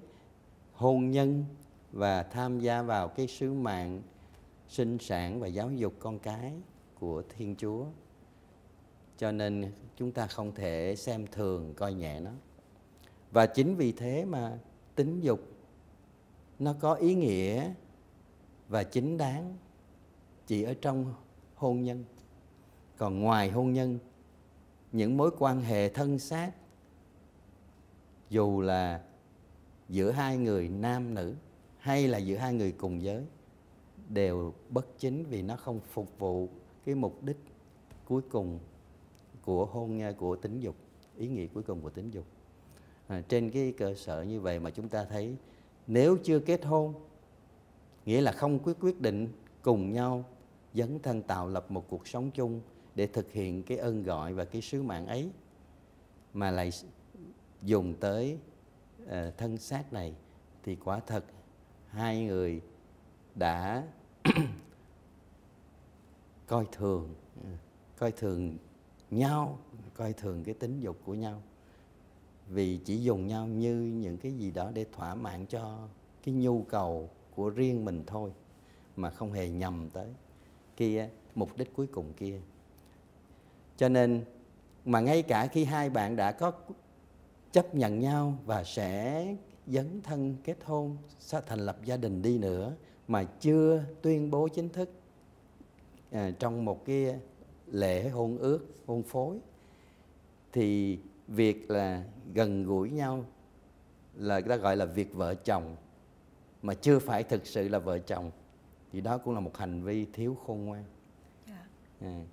hôn 0.74 1.12
nhân 1.12 1.46
và 1.92 2.24
tham 2.24 2.60
gia 2.60 2.82
vào 2.82 3.08
cái 3.08 3.28
sứ 3.28 3.54
mạng 3.54 4.02
sinh 4.68 4.98
sản 5.00 5.40
và 5.40 5.48
giáo 5.48 5.72
dục 5.72 5.94
con 6.00 6.20
cái 6.20 6.54
của 7.00 7.24
Thiên 7.30 7.56
Chúa. 7.56 7.86
Cho 9.18 9.32
nên 9.32 9.72
chúng 9.96 10.12
ta 10.12 10.28
không 10.28 10.56
thể 10.56 10.96
xem 10.98 11.28
thường 11.32 11.74
coi 11.74 11.94
nhẹ 11.94 12.20
nó. 12.20 12.32
Và 13.32 13.46
chính 13.46 13.76
vì 13.76 13.92
thế 13.92 14.26
mà 14.26 14.58
tính 14.96 15.20
dục 15.20 15.40
nó 16.60 16.76
có 16.80 16.94
ý 16.94 17.16
nghĩa 17.16 17.74
và 18.68 18.84
chính 18.84 19.18
đáng 19.18 19.58
chỉ 20.48 20.64
ở 20.64 20.74
trong 20.82 21.14
hôn 21.56 21.84
nhân. 21.84 22.04
Còn 22.98 23.20
ngoài 23.20 23.50
hôn 23.50 23.74
nhân 23.74 24.00
những 24.92 25.18
mối 25.18 25.32
quan 25.40 25.62
hệ 25.62 25.90
thân 25.90 26.20
xác 26.20 26.52
dù 28.30 28.62
là 28.62 29.02
giữa 29.90 30.12
hai 30.12 30.38
người 30.38 30.70
nam 30.70 31.14
nữ 31.14 31.36
hay 31.78 32.08
là 32.08 32.18
giữa 32.18 32.38
hai 32.38 32.54
người 32.54 32.72
cùng 32.72 33.04
giới 33.04 33.26
đều 34.10 34.54
bất 34.70 35.00
chính 35.00 35.24
vì 35.24 35.42
nó 35.42 35.56
không 35.56 35.80
phục 35.80 36.20
vụ 36.20 36.50
cái 36.86 36.96
mục 36.96 37.24
đích 37.24 37.38
cuối 38.06 38.22
cùng 38.32 38.60
của 39.46 39.66
hôn 39.66 40.02
của 40.18 40.36
tính 40.36 40.60
dục 40.60 40.76
ý 41.18 41.28
nghĩa 41.28 41.48
cuối 41.48 41.64
cùng 41.64 41.82
của 41.82 41.90
tính 41.90 42.12
dục. 42.12 42.26
À, 43.08 43.22
trên 43.30 43.50
cái 43.52 43.74
cơ 43.78 43.94
sở 43.96 44.24
như 44.24 44.40
vậy 44.40 44.60
mà 44.60 44.70
chúng 44.70 44.90
ta 44.90 45.06
thấy 45.06 45.36
nếu 45.88 46.18
chưa 46.24 46.40
kết 46.40 46.66
hôn 46.66 46.94
nghĩa 48.06 48.22
là 48.22 48.32
không 48.32 48.60
quyết 48.60 48.74
quyết 48.80 49.02
định 49.02 49.28
cùng 49.62 49.94
nhau 49.94 50.26
dấn 50.74 51.00
thân 51.00 51.22
tạo 51.22 51.48
lập 51.48 51.72
một 51.72 51.86
cuộc 51.90 52.08
sống 52.08 52.32
chung 52.32 52.62
để 52.96 53.08
thực 53.08 53.32
hiện 53.32 53.64
cái 53.64 53.78
ơn 53.78 54.04
gọi 54.04 54.34
và 54.34 54.46
cái 54.46 54.62
sứ 54.62 54.84
mạng 54.84 55.08
ấy 55.08 55.32
mà 56.34 56.52
lại 56.52 56.72
dùng 57.62 57.94
tới 58.00 58.38
uh, 59.04 59.10
thân 59.38 59.58
xác 59.58 59.94
này 59.94 60.14
thì 60.64 60.76
quả 60.76 61.00
thật 61.08 61.24
hai 61.88 62.26
người 62.26 62.62
đã 63.36 63.88
coi 66.48 66.66
thường 66.72 67.14
ừ, 67.44 67.50
coi 67.98 68.12
thường 68.12 68.58
nhau 69.12 69.60
coi 69.96 70.14
thường 70.14 70.44
cái 70.44 70.54
tính 70.54 70.80
dục 70.80 70.98
của 71.06 71.14
nhau. 71.14 71.42
Vì 72.48 72.80
chỉ 72.86 72.98
dùng 72.98 73.28
nhau 73.28 73.48
như 73.48 73.76
những 73.76 74.18
cái 74.18 74.32
gì 74.32 74.52
đó 74.52 74.72
để 74.74 74.86
thỏa 74.92 75.16
mãn 75.16 75.46
cho 75.46 75.88
cái 76.24 76.36
nhu 76.36 76.62
cầu 76.64 77.10
của 77.36 77.50
riêng 77.50 77.86
mình 77.86 78.04
thôi 78.08 78.32
mà 78.96 79.10
không 79.10 79.32
hề 79.32 79.50
nhầm 79.50 79.90
tới 79.94 80.08
kia 80.78 81.10
mục 81.36 81.58
đích 81.58 81.74
cuối 81.76 81.88
cùng 81.88 82.14
kia 82.14 82.42
cho 83.82 83.90
nên 83.90 84.24
mà 84.86 85.00
ngay 85.00 85.22
cả 85.22 85.48
khi 85.48 85.66
hai 85.66 85.90
bạn 85.90 86.16
đã 86.16 86.32
có 86.32 86.52
chấp 87.52 87.76
nhận 87.76 88.00
nhau 88.00 88.38
và 88.46 88.64
sẽ 88.64 89.36
dấn 89.68 90.02
thân 90.02 90.36
kết 90.44 90.58
hôn 90.64 90.98
sẽ 91.20 91.42
thành 91.48 91.60
lập 91.60 91.78
gia 91.86 91.98
đình 91.98 92.22
đi 92.22 92.38
nữa 92.38 92.74
mà 93.08 93.24
chưa 93.24 93.84
tuyên 94.02 94.32
bố 94.32 94.48
chính 94.48 94.70
thức 94.70 94.90
à, 96.12 96.32
trong 96.40 96.66
một 96.66 96.86
cái 96.86 97.20
lễ 97.68 98.10
hôn 98.10 98.38
ước 98.38 98.68
hôn 98.86 99.04
phối 99.04 99.38
thì 100.52 101.00
việc 101.28 101.72
là 101.72 102.04
gần 102.34 102.64
gũi 102.64 102.90
nhau 102.90 103.26
là 104.16 104.40
người 104.40 104.50
ta 104.50 104.56
gọi 104.56 104.78
là 104.78 104.86
việc 104.86 105.14
vợ 105.14 105.36
chồng 105.36 105.76
mà 106.62 106.74
chưa 106.74 107.00
phải 107.00 107.24
thực 107.24 107.48
sự 107.48 107.68
là 107.68 107.80
vợ 107.80 108.00
chồng 108.00 108.32
thì 108.92 109.02
đó 109.02 109.18
cũng 109.18 109.34
là 109.34 109.40
một 109.40 109.58
hành 109.58 109.84
vi 109.84 110.06
thiếu 110.14 110.38
khôn 110.46 110.66
ngoan 110.66 110.84
yeah. 111.48 111.60
Dạ. 112.02 112.08
à, 112.08 112.24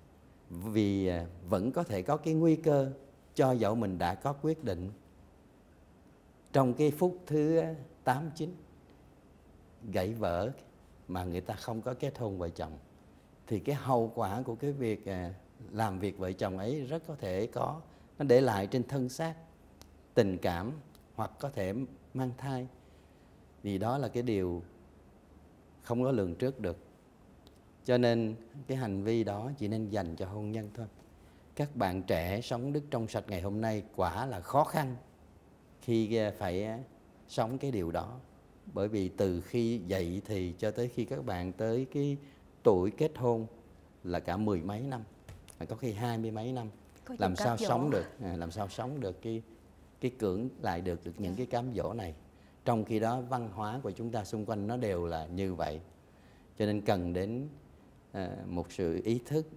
vì 0.49 1.07
à, 1.07 1.25
vẫn 1.49 1.71
có 1.71 1.83
thể 1.83 2.01
có 2.01 2.17
cái 2.17 2.33
nguy 2.33 2.55
cơ 2.55 2.91
cho 3.35 3.51
dẫu 3.51 3.75
mình 3.75 3.97
đã 3.97 4.15
có 4.15 4.33
quyết 4.33 4.63
định. 4.63 4.91
Trong 6.53 6.73
cái 6.73 6.91
phút 6.91 7.17
thứ 7.25 7.61
tám 8.03 8.31
chín, 8.35 8.55
gãy 9.91 10.13
vỡ 10.13 10.51
mà 11.07 11.23
người 11.23 11.41
ta 11.41 11.53
không 11.53 11.81
có 11.81 11.93
kết 11.93 12.17
hôn 12.17 12.37
vợ 12.37 12.49
chồng, 12.49 12.77
thì 13.47 13.59
cái 13.59 13.75
hậu 13.75 14.11
quả 14.15 14.41
của 14.41 14.55
cái 14.55 14.71
việc 14.71 15.05
à, 15.05 15.33
làm 15.71 15.99
việc 15.99 16.17
vợ 16.17 16.31
chồng 16.31 16.57
ấy 16.57 16.81
rất 16.81 17.03
có 17.07 17.15
thể 17.15 17.47
có, 17.47 17.81
nó 18.19 18.25
để 18.25 18.41
lại 18.41 18.67
trên 18.67 18.83
thân 18.83 19.09
xác 19.09 19.35
tình 20.13 20.37
cảm 20.37 20.71
hoặc 21.15 21.31
có 21.39 21.49
thể 21.49 21.73
mang 22.13 22.31
thai. 22.37 22.67
Vì 23.63 23.77
đó 23.77 23.97
là 23.97 24.07
cái 24.07 24.23
điều 24.23 24.63
không 25.83 26.03
có 26.03 26.11
lường 26.11 26.35
trước 26.35 26.59
được 26.59 26.77
cho 27.89 27.97
nên 27.97 28.35
cái 28.67 28.77
hành 28.77 29.03
vi 29.03 29.23
đó 29.23 29.51
chỉ 29.57 29.67
nên 29.67 29.89
dành 29.89 30.15
cho 30.15 30.25
hôn 30.25 30.51
nhân 30.51 30.69
thôi. 30.73 30.85
Các 31.55 31.75
bạn 31.75 32.03
trẻ 32.03 32.41
sống 32.41 32.73
đức 32.73 32.83
trong 32.91 33.07
sạch 33.07 33.23
ngày 33.27 33.41
hôm 33.41 33.61
nay 33.61 33.83
quả 33.95 34.25
là 34.25 34.41
khó 34.41 34.63
khăn 34.63 34.95
khi 35.81 36.15
à, 36.15 36.31
phải 36.37 36.65
à, 36.65 36.79
sống 37.27 37.57
cái 37.57 37.71
điều 37.71 37.91
đó. 37.91 38.19
Bởi 38.73 38.87
vì 38.87 39.09
từ 39.09 39.41
khi 39.41 39.81
dậy 39.87 40.21
thì 40.25 40.53
cho 40.59 40.71
tới 40.71 40.87
khi 40.87 41.05
các 41.05 41.25
bạn 41.25 41.51
tới 41.53 41.87
cái 41.93 42.17
tuổi 42.63 42.91
kết 42.91 43.11
hôn 43.17 43.47
là 44.03 44.19
cả 44.19 44.37
mười 44.37 44.61
mấy 44.61 44.81
năm 44.81 45.03
có 45.69 45.75
khi 45.75 45.91
hai 45.91 46.17
mươi 46.17 46.31
mấy 46.31 46.51
năm. 46.51 46.69
Có 47.05 47.15
làm 47.19 47.35
sao 47.35 47.47
cám 47.47 47.57
dỗ. 47.57 47.67
sống 47.67 47.89
được 47.89 48.05
à, 48.23 48.35
làm 48.37 48.51
sao 48.51 48.69
sống 48.69 48.99
được 48.99 49.21
cái 49.21 49.41
cái 50.01 50.11
cưỡng 50.19 50.49
lại 50.61 50.81
được 50.81 51.05
được 51.05 51.13
những 51.17 51.35
cái 51.35 51.45
cám 51.45 51.73
dỗ 51.75 51.93
này. 51.93 52.13
Trong 52.65 52.85
khi 52.85 52.99
đó 52.99 53.21
văn 53.21 53.49
hóa 53.53 53.79
của 53.83 53.91
chúng 53.91 54.11
ta 54.11 54.23
xung 54.25 54.45
quanh 54.45 54.67
nó 54.67 54.77
đều 54.77 55.05
là 55.05 55.27
như 55.27 55.55
vậy. 55.55 55.79
Cho 56.59 56.65
nên 56.65 56.81
cần 56.81 57.13
đến 57.13 57.47
à, 57.47 57.68
À, 58.11 58.29
một 58.47 58.71
sự 58.71 59.01
ý 59.03 59.19
thức 59.25 59.47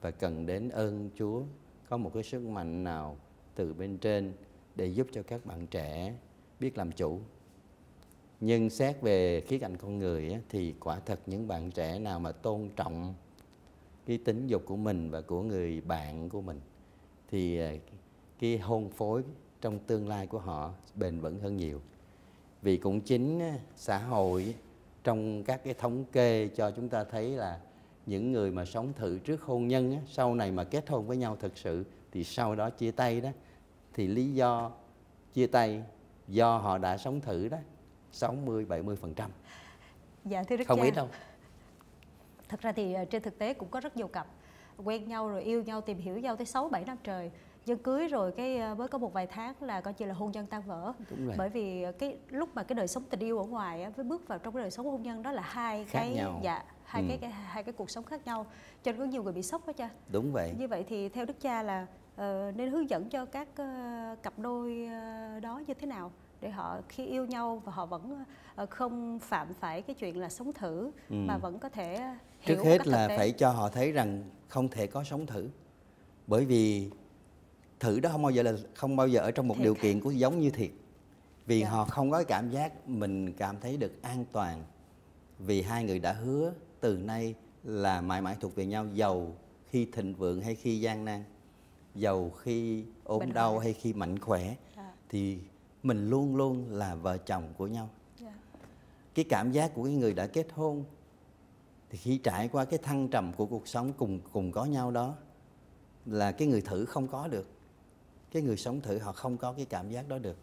và 0.00 0.10
cần 0.10 0.46
đến 0.46 0.68
ơn 0.68 1.10
Chúa, 1.14 1.42
có 1.88 1.96
một 1.96 2.10
cái 2.14 2.22
sức 2.22 2.42
mạnh 2.42 2.84
nào 2.84 3.16
từ 3.54 3.74
bên 3.74 3.98
trên 3.98 4.32
để 4.74 4.86
giúp 4.86 5.06
cho 5.12 5.22
các 5.22 5.46
bạn 5.46 5.66
trẻ 5.66 6.14
biết 6.60 6.78
làm 6.78 6.92
chủ. 6.92 7.20
Nhưng 8.40 8.70
xét 8.70 9.00
về 9.02 9.40
khía 9.40 9.58
cạnh 9.58 9.76
con 9.76 9.98
người 9.98 10.36
thì 10.48 10.74
quả 10.80 11.00
thật 11.00 11.20
những 11.26 11.48
bạn 11.48 11.70
trẻ 11.70 11.98
nào 11.98 12.20
mà 12.20 12.32
tôn 12.32 12.68
trọng 12.76 13.14
cái 14.06 14.18
tính 14.18 14.46
dục 14.46 14.62
của 14.66 14.76
mình 14.76 15.10
và 15.10 15.20
của 15.20 15.42
người 15.42 15.80
bạn 15.80 16.28
của 16.28 16.40
mình, 16.40 16.60
thì 17.30 17.58
à, 17.58 17.72
cái 18.38 18.58
hôn 18.58 18.90
phối 18.90 19.22
trong 19.60 19.78
tương 19.78 20.08
lai 20.08 20.26
của 20.26 20.38
họ 20.38 20.74
bền 20.94 21.20
vững 21.20 21.38
hơn 21.38 21.56
nhiều. 21.56 21.80
Vì 22.62 22.76
cũng 22.76 23.00
chính 23.00 23.40
xã 23.76 23.98
hội 23.98 24.54
trong 25.04 25.44
các 25.44 25.64
cái 25.64 25.74
thống 25.74 26.04
kê 26.12 26.48
cho 26.48 26.70
chúng 26.70 26.88
ta 26.88 27.04
thấy 27.04 27.30
là 27.30 27.60
những 28.06 28.32
người 28.32 28.50
mà 28.50 28.64
sống 28.64 28.92
thử 28.92 29.18
trước 29.18 29.42
hôn 29.42 29.68
nhân 29.68 29.92
á, 29.92 29.98
sau 30.08 30.34
này 30.34 30.50
mà 30.50 30.64
kết 30.64 30.88
hôn 30.88 31.06
với 31.06 31.16
nhau 31.16 31.36
thực 31.40 31.58
sự 31.58 31.84
thì 32.12 32.24
sau 32.24 32.54
đó 32.54 32.70
chia 32.70 32.90
tay 32.90 33.20
đó 33.20 33.30
thì 33.94 34.06
lý 34.06 34.34
do 34.34 34.70
chia 35.34 35.46
tay 35.46 35.82
do 36.28 36.58
họ 36.58 36.78
đã 36.78 36.96
sống 36.96 37.20
thử 37.20 37.48
đó 37.48 37.58
60 38.12 38.64
70 38.64 38.96
phần 38.96 39.14
trăm 39.14 39.30
Dạ 40.24 40.42
thưa 40.42 40.56
Đức 40.56 40.64
không 40.68 40.78
cha. 40.78 40.84
ít 40.84 40.90
đâu 40.90 41.08
Thật 42.48 42.60
ra 42.60 42.72
thì 42.72 42.92
ờ, 42.94 43.04
trên 43.04 43.22
thực 43.22 43.38
tế 43.38 43.54
cũng 43.54 43.68
có 43.68 43.80
rất 43.80 43.96
nhiều 43.96 44.08
cặp 44.08 44.26
quen 44.84 45.08
nhau 45.08 45.28
rồi 45.28 45.42
yêu 45.42 45.62
nhau 45.62 45.80
tìm 45.80 45.98
hiểu 45.98 46.18
nhau 46.18 46.36
tới 46.36 46.46
6 46.46 46.68
7 46.68 46.84
năm 46.84 46.96
trời. 47.04 47.30
Dân 47.66 47.78
cưới 47.78 48.08
rồi 48.08 48.32
cái 48.32 48.56
ờ, 48.58 48.74
mới 48.74 48.88
có 48.88 48.98
một 48.98 49.12
vài 49.12 49.26
tháng 49.26 49.54
là 49.60 49.80
coi 49.80 49.94
như 49.98 50.06
là 50.06 50.14
hôn 50.14 50.32
nhân 50.32 50.46
tan 50.46 50.62
vỡ. 50.62 50.92
Bởi 51.36 51.48
vì 51.48 51.82
ờ, 51.82 51.92
cái 51.92 52.16
lúc 52.28 52.48
mà 52.54 52.62
cái 52.62 52.74
đời 52.74 52.88
sống 52.88 53.02
tình 53.10 53.20
yêu 53.20 53.38
ở 53.38 53.44
ngoài 53.44 53.82
á, 53.82 53.90
với 53.96 54.04
bước 54.04 54.28
vào 54.28 54.38
trong 54.38 54.54
cái 54.54 54.62
đời 54.62 54.70
sống 54.70 54.86
hôn 54.86 55.02
nhân 55.02 55.22
đó 55.22 55.32
là 55.32 55.42
hai 55.42 55.84
Khác 55.84 55.90
cái 56.00 56.14
nhau. 56.14 56.40
dạ 56.42 56.62
hai 56.84 57.02
Ừ. 57.02 57.08
cái, 57.08 57.18
cái 57.18 57.30
hai 57.30 57.62
cái 57.62 57.72
cuộc 57.72 57.90
sống 57.90 58.04
khác 58.04 58.20
nhau. 58.26 58.46
Cho 58.82 58.92
nên 58.92 59.00
có 59.00 59.04
nhiều 59.06 59.22
người 59.22 59.32
bị 59.32 59.42
sốc 59.42 59.66
đó 59.66 59.72
cha. 59.72 59.90
đúng 60.08 60.32
vậy 60.32 60.52
Như 60.58 60.68
vậy 60.68 60.84
thì 60.88 61.08
theo 61.08 61.24
Đức 61.24 61.40
cha 61.40 61.62
là 61.62 61.86
ờ, 62.16 62.52
nên 62.56 62.70
hướng 62.70 62.90
dẫn 62.90 63.08
cho 63.08 63.24
các 63.26 63.48
ờ, 63.56 64.16
cặp 64.22 64.38
đôi 64.38 64.86
ờ, 64.92 65.40
đó 65.40 65.62
như 65.66 65.74
thế 65.74 65.86
nào 65.86 66.12
để 66.40 66.50
họ 66.50 66.76
khi 66.88 67.06
yêu 67.06 67.26
nhau 67.26 67.62
và 67.64 67.72
họ 67.72 67.86
vẫn 67.86 68.24
ờ, 68.56 68.66
không 68.66 69.18
phạm 69.18 69.54
phải 69.54 69.82
cái 69.82 69.94
chuyện 69.94 70.20
là 70.20 70.28
sống 70.28 70.52
thử 70.52 70.90
Ừ. 71.10 71.14
mà 71.26 71.38
vẫn 71.38 71.58
có 71.58 71.68
thể 71.68 71.96
hiểu 72.40 72.56
trước 72.56 72.62
hết 72.64 72.86
là 72.86 73.08
phải 73.08 73.32
cho 73.32 73.50
họ 73.50 73.68
thấy 73.68 73.92
rằng 73.92 74.22
không 74.48 74.68
thể 74.68 74.86
có 74.86 75.04
sống 75.04 75.26
thử 75.26 75.48
bởi 76.26 76.44
vì 76.44 76.90
thử 77.84 78.00
đó 78.00 78.10
không 78.10 78.22
bao 78.22 78.30
giờ 78.30 78.42
là 78.42 78.52
không 78.74 78.96
bao 78.96 79.08
giờ 79.08 79.20
ở 79.20 79.30
trong 79.30 79.48
một 79.48 79.54
Thiệt. 79.54 79.64
điều 79.64 79.74
kiện 79.74 80.00
của 80.00 80.10
giống 80.10 80.40
như 80.40 80.50
thiệt 80.50 80.70
vì 81.46 81.60
Dạ. 81.60 81.68
họ 81.70 81.84
không 81.84 82.10
có 82.10 82.24
cảm 82.24 82.50
giác 82.50 82.88
mình 82.88 83.32
cảm 83.32 83.56
thấy 83.60 83.76
được 83.76 84.02
an 84.02 84.24
toàn 84.32 84.64
vì 85.38 85.62
hai 85.62 85.84
người 85.84 85.98
đã 85.98 86.12
hứa 86.12 86.52
từ 86.80 86.96
nay 86.96 87.34
là 87.64 88.00
mãi 88.00 88.20
mãi 88.22 88.36
thuộc 88.40 88.54
về 88.54 88.66
nhau 88.66 88.86
giàu 88.94 89.32
khi 89.70 89.86
thịnh 89.92 90.14
vượng 90.14 90.40
hay 90.40 90.54
khi 90.54 90.80
gian 90.80 91.04
nan 91.04 91.24
giàu 91.94 92.30
khi 92.30 92.84
ốm 93.04 93.20
Bệnh 93.20 93.32
đau 93.32 93.58
hay 93.58 93.72
khi 93.72 93.92
mạnh 93.92 94.18
khỏe 94.18 94.56
Dạ. 94.76 94.92
thì 95.08 95.38
mình 95.82 96.10
luôn 96.10 96.36
luôn 96.36 96.66
là 96.70 96.94
vợ 96.94 97.18
chồng 97.18 97.44
của 97.58 97.66
nhau 97.66 97.88
Dạ. 98.20 98.34
cái 99.14 99.24
cảm 99.28 99.52
giác 99.52 99.74
của 99.74 99.84
cái 99.84 99.92
người 99.94 100.14
đã 100.14 100.26
kết 100.26 100.46
hôn 100.54 100.84
thì 101.90 101.98
khi 101.98 102.18
trải 102.18 102.48
qua 102.48 102.64
cái 102.64 102.78
thăng 102.82 103.08
trầm 103.08 103.32
của 103.36 103.46
cuộc 103.46 103.68
sống 103.68 103.92
cùng 103.96 104.20
cùng 104.32 104.52
có 104.52 104.64
nhau 104.64 104.90
đó 104.90 105.14
là 106.06 106.32
cái 106.32 106.48
người 106.48 106.60
thử 106.60 106.84
không 106.84 107.08
có 107.08 107.28
được 107.28 107.46
cái 108.34 108.42
người 108.42 108.56
sống 108.56 108.80
thử 108.80 108.98
họ 108.98 109.12
không 109.12 109.36
có 109.36 109.52
cái 109.52 109.64
cảm 109.64 109.90
giác 109.90 110.08
đó 110.08 110.18
được. 110.18 110.36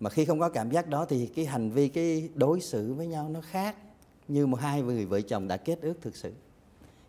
Mà 0.00 0.10
khi 0.10 0.24
không 0.24 0.40
có 0.40 0.48
cảm 0.48 0.70
giác 0.70 0.88
đó 0.88 1.04
thì 1.04 1.26
cái 1.26 1.46
hành 1.46 1.70
vi, 1.70 1.88
cái 1.88 2.28
đối 2.34 2.60
xử 2.60 2.94
với 2.94 3.06
nhau 3.06 3.28
nó 3.28 3.40
khác 3.40 3.76
như 4.28 4.46
một 4.46 4.60
hai 4.60 4.82
người 4.82 5.06
vợ 5.06 5.20
chồng 5.20 5.48
đã 5.48 5.56
kết 5.56 5.78
ước 5.80 5.94
thực 6.00 6.16
sự. 6.16 6.32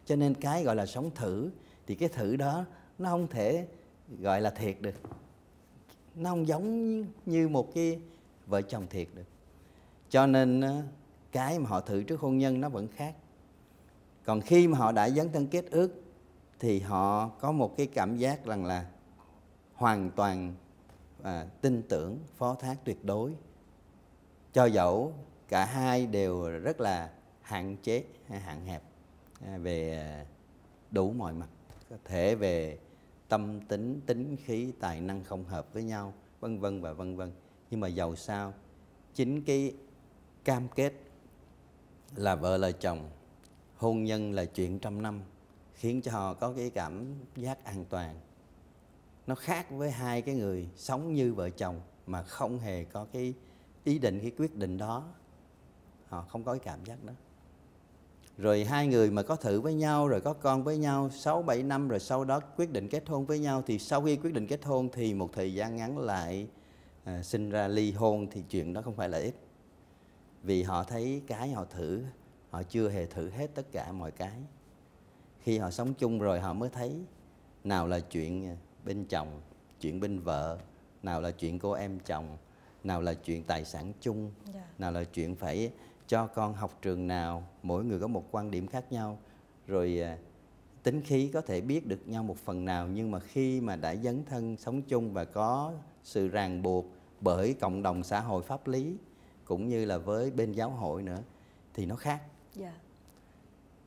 Cho 0.06 0.16
nên 0.16 0.34
cái 0.34 0.64
gọi 0.64 0.76
là 0.76 0.86
sống 0.86 1.12
thử 1.16 1.50
thì 1.88 1.96
cái 1.96 2.10
thử 2.10 2.36
đó 2.36 2.66
nó 3.00 3.10
không 3.10 3.28
thể 3.28 3.68
gọi 4.20 4.42
là 4.42 4.50
thiệt 4.50 4.82
được. 4.82 4.96
Nó 6.16 6.30
không 6.30 6.48
giống 6.48 7.00
như- 7.26 7.50
một 7.50 7.74
cái 7.74 8.00
vợ 8.48 8.62
chồng 8.62 8.88
thiệt 8.90 9.08
được. 9.14 9.28
Cho 10.10 10.28
nên 10.28 10.64
cái 11.32 11.60
mà 11.60 11.70
họ 11.70 11.80
thử 11.80 12.04
trước 12.04 12.20
hôn 12.20 12.38
nhân 12.38 12.62
nó 12.62 12.70
vẫn 12.70 12.88
khác. 12.96 13.16
Còn 14.26 14.42
khi 14.42 14.68
mà 14.68 14.78
họ 14.78 14.92
đã 14.92 15.10
dấn 15.10 15.32
thân 15.32 15.48
kết 15.48 15.66
ước 15.72 15.92
thì 16.60 16.80
họ 16.80 17.28
có 17.28 17.52
một 17.52 17.78
cái 17.78 17.88
cảm 17.88 18.18
giác 18.18 18.46
rằng 18.46 18.66
là 18.66 18.86
hoàn 19.84 20.12
toàn 20.12 20.56
à, 21.24 21.48
tin 21.62 21.84
tưởng 21.90 22.20
phó 22.38 22.56
thác 22.56 22.78
tuyệt 22.84 23.06
đối. 23.06 23.34
Cho 24.54 24.66
dẫu 24.66 25.14
cả 25.48 25.66
hai 25.66 26.06
đều 26.08 26.50
rất 26.50 26.82
là 26.82 27.12
hạn 27.42 27.78
chế 27.84 28.04
hay 28.28 28.40
hạn 28.40 28.66
hẹp 28.66 28.84
à, 29.46 29.58
về 29.58 29.98
à, 29.98 30.26
đủ 30.92 31.12
mọi 31.12 31.34
mặt. 31.34 31.48
Có 31.90 31.96
thể 32.06 32.36
về 32.36 32.78
tâm 33.28 33.62
tính 33.62 34.02
tính 34.06 34.36
khí 34.46 34.74
tài 34.80 35.02
năng 35.02 35.24
không 35.24 35.46
hợp 35.46 35.74
với 35.74 35.84
nhau 35.84 36.14
vân 36.40 36.60
vân 36.60 36.82
và 36.82 36.94
vân 36.94 37.16
vân. 37.16 37.32
Nhưng 37.72 37.80
mà 37.80 37.88
giàu 37.88 38.16
sao 38.16 38.54
chính 39.14 39.42
cái 39.42 39.74
cam 40.44 40.68
kết 40.76 40.94
là 42.16 42.36
vợ 42.36 42.58
là 42.58 42.72
chồng 42.72 43.10
hôn 43.78 44.04
nhân 44.04 44.32
là 44.32 44.46
chuyện 44.46 44.80
trăm 44.80 45.02
năm 45.02 45.22
khiến 45.74 46.02
cho 46.02 46.12
họ 46.12 46.34
có 46.34 46.54
cái 46.58 46.70
cảm 46.70 47.06
giác 47.36 47.66
an 47.66 47.86
toàn 47.90 48.16
nó 49.28 49.36
khác 49.36 49.72
với 49.72 49.92
hai 49.92 50.22
cái 50.22 50.36
người 50.36 50.70
sống 50.76 51.14
như 51.14 51.34
vợ 51.34 51.50
chồng 51.50 51.82
mà 52.08 52.24
không 52.24 52.60
hề 52.60 52.84
có 52.84 53.06
cái 53.14 53.34
ý 53.84 54.00
định 54.00 54.20
cái 54.20 54.32
quyết 54.38 54.56
định 54.56 54.78
đó. 54.78 55.04
Họ 56.08 56.26
không 56.30 56.44
có 56.44 56.54
cái 56.54 56.60
cảm 56.60 56.86
giác 56.86 57.04
đó. 57.04 57.14
Rồi 58.38 58.66
hai 58.66 58.88
người 58.88 59.12
mà 59.12 59.24
có 59.24 59.36
thử 59.36 59.62
với 59.62 59.74
nhau 59.74 60.08
rồi 60.08 60.22
có 60.22 60.34
con 60.34 60.64
với 60.64 60.78
nhau 60.78 61.10
6 61.10 61.42
7 61.42 61.64
năm 61.64 61.88
rồi 61.88 62.00
sau 62.00 62.26
đó 62.26 62.40
quyết 62.40 62.72
định 62.72 62.88
kết 62.88 63.10
hôn 63.10 63.26
với 63.26 63.40
nhau 63.40 63.64
thì 63.66 63.80
sau 63.80 64.02
khi 64.02 64.16
quyết 64.16 64.34
định 64.34 64.48
kết 64.48 64.66
hôn 64.66 64.90
thì 64.94 65.14
một 65.14 65.30
thời 65.34 65.54
gian 65.54 65.76
ngắn 65.76 65.98
lại 65.98 66.48
à, 67.04 67.24
sinh 67.24 67.50
ra 67.50 67.68
ly 67.68 67.92
hôn 67.92 68.28
thì 68.32 68.44
chuyện 68.50 68.74
đó 68.74 68.82
không 68.82 68.96
phải 68.96 69.10
là 69.10 69.18
ít. 69.18 69.36
Vì 70.44 70.64
họ 70.64 70.84
thấy 70.84 71.22
cái 71.28 71.52
họ 71.52 71.66
thử 71.66 72.04
họ 72.50 72.64
chưa 72.64 72.90
hề 72.90 73.06
thử 73.06 73.30
hết 73.30 73.48
tất 73.56 73.72
cả 73.72 73.92
mọi 73.92 74.12
cái. 74.12 74.40
Khi 75.40 75.58
họ 75.58 75.72
sống 75.72 75.94
chung 75.94 76.20
rồi 76.20 76.40
họ 76.40 76.54
mới 76.54 76.70
thấy 76.70 77.04
nào 77.64 77.88
là 77.88 78.00
chuyện 78.00 78.58
bên 78.86 79.06
chồng 79.06 79.42
chuyện 79.82 80.00
bên 80.00 80.20
vợ 80.20 80.58
nào 81.04 81.22
là 81.22 81.32
chuyện 81.32 81.60
cô 81.60 81.72
em 81.72 82.00
chồng 82.00 82.38
nào 82.84 83.02
là 83.02 83.14
chuyện 83.14 83.44
tài 83.44 83.66
sản 83.66 83.94
chung 84.02 84.32
Dạ. 84.54 84.66
nào 84.78 84.92
là 84.92 85.04
chuyện 85.04 85.36
phải 85.36 85.72
cho 86.08 86.28
con 86.28 86.54
học 86.54 86.78
trường 86.82 87.08
nào 87.08 87.44
mỗi 87.64 87.86
người 87.86 88.00
có 88.00 88.08
một 88.08 88.24
quan 88.32 88.52
điểm 88.52 88.68
khác 88.68 88.92
nhau 88.92 89.18
rồi 89.68 90.00
à, 90.02 90.18
tính 90.84 91.02
khí 91.02 91.30
có 91.34 91.42
thể 91.42 91.62
biết 91.62 91.88
được 91.88 92.08
nhau 92.08 92.24
một 92.24 92.38
phần 92.38 92.66
nào 92.66 92.88
nhưng 92.88 93.12
mà 93.12 93.20
khi 93.20 93.62
mà 93.62 93.76
đã 93.76 93.96
dấn 93.96 94.26
thân 94.26 94.58
sống 94.58 94.82
chung 94.82 95.14
và 95.14 95.26
có 95.26 95.74
sự 96.04 96.28
ràng 96.28 96.62
buộc 96.62 96.86
bởi 97.22 97.54
cộng 97.60 97.84
đồng 97.84 98.04
xã 98.04 98.20
hội 98.20 98.44
pháp 98.44 98.68
lý 98.68 98.96
cũng 99.46 99.68
như 99.68 99.86
là 99.86 99.98
với 99.98 100.32
bên 100.32 100.52
giáo 100.52 100.70
hội 100.70 101.02
nữa 101.04 101.20
thì 101.74 101.86
nó 101.86 101.96
khác 101.96 102.22
Dạ. 102.56 102.74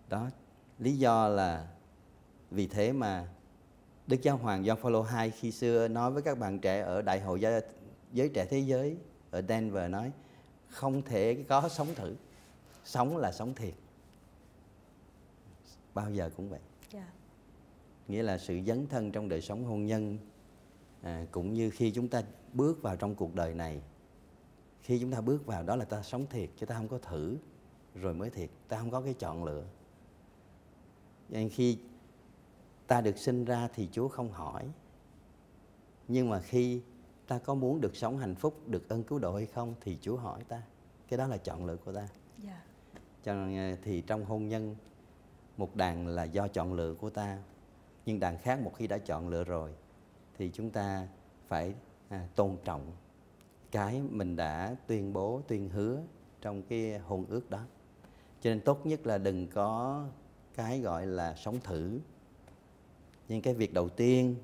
đó 0.08 0.30
lý 0.78 0.96
do 0.98 1.28
là 1.28 1.68
vì 2.50 2.66
thế 2.66 2.92
mà 2.92 3.28
Đức 4.06 4.22
Giáo 4.22 4.36
Hoàng 4.36 4.64
Gioan 4.64 4.78
Phaolô 4.78 5.06
II 5.22 5.30
khi 5.30 5.50
xưa 5.50 5.88
nói 5.88 6.10
với 6.10 6.22
các 6.22 6.38
bạn 6.38 6.58
trẻ 6.58 6.80
ở 6.80 7.02
Đại 7.02 7.20
hội 7.20 7.40
giới, 7.40 7.62
giới 8.12 8.28
trẻ 8.28 8.46
thế 8.50 8.58
giới 8.58 8.96
ở 9.30 9.42
Denver 9.48 9.90
nói 9.90 10.12
không 10.68 11.02
thể 11.02 11.44
có 11.48 11.68
sống 11.68 11.94
thử, 11.94 12.16
sống 12.84 13.16
là 13.16 13.32
sống 13.32 13.54
thiệt. 13.54 13.74
Bao 15.94 16.10
giờ 16.10 16.30
cũng 16.36 16.48
vậy. 16.48 16.60
Dạ. 16.92 17.08
Nghĩa 18.08 18.22
là 18.22 18.38
sự 18.38 18.60
dấn 18.66 18.86
thân 18.86 19.12
trong 19.12 19.28
đời 19.28 19.40
sống 19.40 19.64
hôn 19.64 19.86
nhân 19.86 20.18
à, 21.02 21.26
cũng 21.30 21.54
như 21.54 21.70
khi 21.70 21.90
chúng 21.90 22.08
ta 22.08 22.22
bước 22.52 22.82
vào 22.82 22.96
trong 22.96 23.14
cuộc 23.14 23.34
đời 23.34 23.54
này 23.54 23.80
khi 24.82 24.98
chúng 25.00 25.12
ta 25.12 25.20
bước 25.20 25.46
vào 25.46 25.62
đó 25.62 25.76
là 25.76 25.84
ta 25.84 26.02
sống 26.02 26.26
thiệt 26.30 26.50
chứ 26.56 26.66
ta 26.66 26.74
không 26.74 26.88
có 26.88 26.98
thử 26.98 27.36
rồi 27.94 28.14
mới 28.14 28.30
thiệt 28.30 28.50
ta 28.68 28.78
không 28.78 28.90
có 28.90 29.00
cái 29.00 29.14
chọn 29.14 29.44
lựa 29.44 29.64
nên 31.28 31.48
khi 31.48 31.78
ta 32.86 33.00
được 33.00 33.18
sinh 33.18 33.44
ra 33.44 33.68
thì 33.74 33.88
Chúa 33.92 34.08
không 34.08 34.32
hỏi. 34.32 34.70
Nhưng 36.08 36.30
mà 36.30 36.40
khi 36.40 36.80
ta 37.26 37.38
có 37.38 37.54
muốn 37.54 37.80
được 37.80 37.96
sống 37.96 38.18
hạnh 38.18 38.34
phúc 38.34 38.68
được 38.68 38.88
ơn 38.88 39.02
cứu 39.02 39.18
độ 39.18 39.34
hay 39.34 39.46
không 39.46 39.74
thì 39.80 39.98
Chúa 40.00 40.16
hỏi 40.16 40.44
ta. 40.48 40.62
Cái 41.08 41.18
đó 41.18 41.26
là 41.26 41.36
chọn 41.36 41.64
lựa 41.64 41.76
của 41.76 41.92
ta. 41.92 42.08
Dạ. 42.44 42.62
cho 43.24 43.34
nên 43.34 43.56
à, 43.56 43.76
thì 43.82 44.00
trong 44.00 44.24
hôn 44.24 44.48
nhân 44.48 44.76
một 45.56 45.76
đàn 45.76 46.06
là 46.06 46.24
do 46.24 46.48
chọn 46.48 46.74
lựa 46.74 46.94
của 46.94 47.10
ta. 47.10 47.38
Nhưng 48.06 48.20
đàn 48.20 48.38
khác 48.38 48.60
một 48.60 48.72
khi 48.76 48.86
đã 48.86 48.98
chọn 48.98 49.28
lựa 49.28 49.44
rồi 49.44 49.70
thì 50.38 50.50
chúng 50.54 50.70
ta 50.70 51.08
phải 51.48 51.74
à, 52.08 52.28
tôn 52.36 52.56
trọng 52.64 52.92
cái 53.70 54.02
mình 54.10 54.36
đã 54.36 54.76
tuyên 54.86 55.12
bố 55.12 55.42
tuyên 55.48 55.68
hứa 55.68 56.02
trong 56.40 56.62
cái 56.62 56.98
hôn 56.98 57.24
ước 57.28 57.50
đó. 57.50 57.60
Cho 58.40 58.50
nên 58.50 58.60
tốt 58.60 58.86
nhất 58.86 59.06
là 59.06 59.18
đừng 59.18 59.48
có 59.48 60.04
cái 60.54 60.80
gọi 60.80 61.06
là 61.06 61.34
sống 61.34 61.60
thử 61.60 62.00
nhưng 63.28 63.42
cái 63.42 63.54
việc 63.54 63.74
đầu 63.74 63.88
tiên 63.88 64.36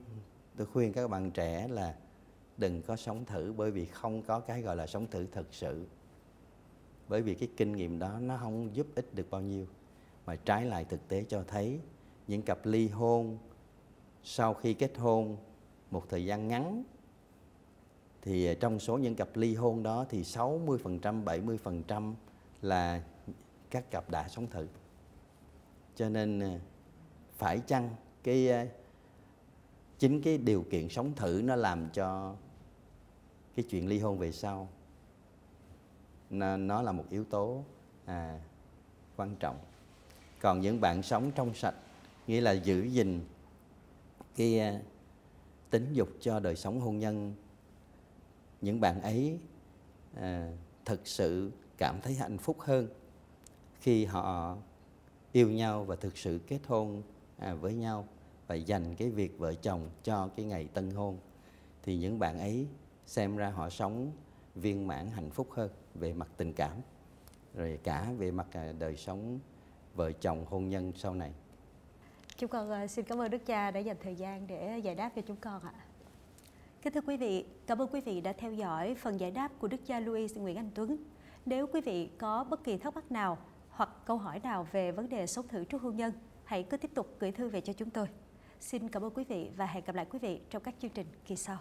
tôi 0.56 0.66
khuyên 0.66 0.92
các 0.92 1.10
bạn 1.10 1.30
trẻ 1.30 1.68
là 1.68 1.94
đừng 2.56 2.82
có 2.82 2.96
sống 2.96 3.24
thử 3.24 3.52
bởi 3.56 3.70
vì 3.70 3.84
không 3.84 4.22
có 4.22 4.40
cái 4.40 4.62
gọi 4.62 4.76
là 4.76 4.86
sống 4.86 5.06
thử 5.10 5.26
thật 5.32 5.46
sự 5.50 5.86
bởi 7.08 7.22
vì 7.22 7.34
cái 7.34 7.48
kinh 7.56 7.72
nghiệm 7.72 7.98
đó 7.98 8.18
nó 8.20 8.36
không 8.36 8.76
giúp 8.76 8.86
ích 8.94 9.14
được 9.14 9.30
bao 9.30 9.40
nhiêu 9.40 9.66
mà 10.26 10.36
trái 10.36 10.64
lại 10.64 10.84
thực 10.84 11.08
tế 11.08 11.24
cho 11.28 11.44
thấy 11.48 11.80
những 12.28 12.42
cặp 12.42 12.66
ly 12.66 12.88
hôn 12.88 13.38
sau 14.24 14.54
khi 14.54 14.74
kết 14.74 14.98
hôn 14.98 15.36
một 15.90 16.08
thời 16.08 16.24
gian 16.24 16.48
ngắn 16.48 16.84
thì 18.22 18.54
trong 18.60 18.78
số 18.78 18.98
những 18.98 19.14
cặp 19.14 19.28
ly 19.34 19.54
hôn 19.54 19.82
đó 19.82 20.06
thì 20.10 20.22
60%, 20.22 21.24
70% 21.24 22.14
là 22.62 23.02
các 23.70 23.90
cặp 23.90 24.10
đã 24.10 24.28
sống 24.28 24.46
thử. 24.46 24.68
Cho 25.94 26.08
nên 26.08 26.40
à, 26.40 26.60
phải 27.32 27.60
chăng 27.66 27.90
cái 28.22 28.48
ờ, 28.48 28.66
chính 29.98 30.22
cái 30.22 30.38
điều 30.38 30.64
kiện 30.70 30.88
sống 30.88 31.12
thử 31.16 31.40
nó 31.44 31.56
làm 31.56 31.88
cho 31.92 32.36
cái 33.56 33.64
chuyện 33.70 33.88
ly 33.88 33.98
hôn 33.98 34.18
về 34.18 34.32
sau 34.32 34.68
nó, 36.30 36.56
nó 36.56 36.82
là 36.82 36.92
một 36.92 37.04
yếu 37.10 37.24
tố 37.24 37.64
à, 38.04 38.40
quan 39.16 39.36
trọng. 39.36 39.58
Còn 40.40 40.60
những 40.60 40.80
bạn 40.80 41.02
sống 41.02 41.30
trong 41.34 41.54
sạch 41.54 41.74
nghĩa 42.26 42.40
là 42.40 42.52
giữ 42.52 42.82
gìn 42.82 43.24
cái 44.36 44.60
à, 44.60 44.80
tính 45.70 45.92
dục 45.92 46.08
cho 46.20 46.40
đời 46.40 46.56
sống 46.56 46.80
hôn 46.80 46.98
nhân 46.98 47.34
những 48.60 48.80
bạn 48.80 49.02
ấy 49.02 49.38
à, 50.14 50.50
thực 50.84 51.06
sự 51.06 51.50
cảm 51.78 52.00
thấy 52.00 52.14
hạnh 52.14 52.38
phúc 52.38 52.56
hơn 52.60 52.88
khi 53.80 54.04
họ 54.04 54.56
yêu 55.32 55.50
nhau 55.50 55.84
và 55.84 55.96
thực 55.96 56.18
sự 56.18 56.40
kết 56.46 56.60
hôn 56.66 57.02
à, 57.42 57.54
với 57.54 57.74
nhau 57.74 58.08
và 58.46 58.54
dành 58.54 58.94
cái 58.94 59.10
việc 59.10 59.38
vợ 59.38 59.54
chồng 59.54 59.90
cho 60.02 60.28
cái 60.36 60.46
ngày 60.46 60.68
tân 60.74 60.90
hôn 60.90 61.18
thì 61.82 61.96
những 61.96 62.18
bạn 62.18 62.38
ấy 62.38 62.66
xem 63.06 63.36
ra 63.36 63.48
họ 63.48 63.70
sống 63.70 64.12
viên 64.54 64.86
mãn 64.86 65.06
hạnh 65.10 65.30
phúc 65.30 65.48
hơn 65.50 65.70
về 65.94 66.12
mặt 66.12 66.28
tình 66.36 66.52
cảm 66.52 66.72
rồi 67.54 67.78
cả 67.82 68.12
về 68.18 68.30
mặt 68.30 68.46
à, 68.52 68.72
đời 68.78 68.96
sống 68.96 69.38
vợ 69.94 70.12
chồng 70.12 70.46
hôn 70.48 70.68
nhân 70.68 70.92
sau 70.96 71.14
này. 71.14 71.32
Chúng 72.36 72.50
con 72.50 72.70
à, 72.70 72.86
xin 72.86 73.04
cảm 73.04 73.20
ơn 73.20 73.30
đức 73.30 73.46
cha 73.46 73.70
đã 73.70 73.80
dành 73.80 73.96
thời 74.02 74.14
gian 74.14 74.46
để 74.46 74.78
giải 74.78 74.94
đáp 74.94 75.10
cho 75.16 75.22
chúng 75.22 75.36
con 75.36 75.62
ạ. 75.62 75.74
Kính 76.82 76.92
thưa 76.92 77.00
quý 77.06 77.16
vị 77.16 77.46
cảm 77.66 77.78
ơn 77.78 77.88
quý 77.92 78.00
vị 78.00 78.20
đã 78.20 78.32
theo 78.32 78.52
dõi 78.52 78.94
phần 78.94 79.20
giải 79.20 79.30
đáp 79.30 79.52
của 79.58 79.68
đức 79.68 79.86
cha 79.86 80.00
Louis 80.00 80.36
Nguyễn 80.36 80.56
Anh 80.56 80.70
Tuấn. 80.74 80.96
Nếu 81.46 81.66
quý 81.66 81.80
vị 81.80 82.10
có 82.18 82.44
bất 82.44 82.64
kỳ 82.64 82.76
thắc 82.76 82.94
mắc 82.94 83.12
nào 83.12 83.38
hoặc 83.70 83.90
câu 84.04 84.16
hỏi 84.16 84.40
nào 84.40 84.66
về 84.72 84.92
vấn 84.92 85.08
đề 85.08 85.26
sống 85.26 85.48
thử 85.48 85.64
trước 85.64 85.82
hôn 85.82 85.96
nhân 85.96 86.12
hãy 86.52 86.62
cứ 86.62 86.76
tiếp 86.76 86.90
tục 86.94 87.16
gửi 87.20 87.32
thư 87.32 87.48
về 87.48 87.60
cho 87.60 87.72
chúng 87.72 87.90
tôi. 87.90 88.06
Xin 88.60 88.88
cảm 88.88 89.04
ơn 89.04 89.14
quý 89.14 89.24
vị 89.24 89.50
và 89.56 89.66
hẹn 89.66 89.84
gặp 89.84 89.96
lại 89.96 90.06
quý 90.10 90.18
vị 90.18 90.40
trong 90.50 90.62
các 90.62 90.74
chương 90.80 90.90
trình 90.90 91.06
kỳ 91.26 91.36
sau. 91.36 91.58